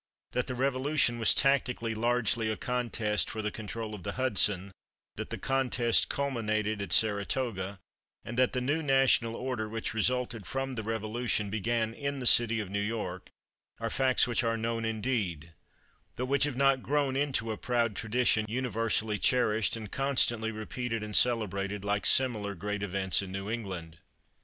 [0.31, 4.71] That the Revolution was tactically largely a contest for the control of the Hudson,
[5.15, 7.77] that the contest culminated at Saratoga,
[8.25, 12.59] and that the new national order which resulted from the Revolution began in the city
[12.59, 13.29] of New York,
[13.79, 15.51] are facts which are known, indeed,
[16.15, 21.15] but which have not grown into a proud tradition universally cherished and constantly repeated and
[21.15, 23.99] celebrated like similar great events in New England.